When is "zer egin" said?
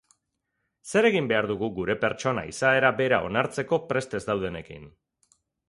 0.93-1.27